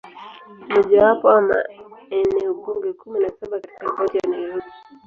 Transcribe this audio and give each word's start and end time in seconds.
Ni 0.65 0.71
mojawapo 0.73 1.27
wa 1.27 1.41
maeneo 1.41 2.53
bunge 2.53 2.93
kumi 2.93 3.19
na 3.19 3.29
saba 3.29 3.59
katika 3.59 3.85
Kaunti 3.95 4.17
ya 4.17 4.29
Nairobi. 4.29 4.71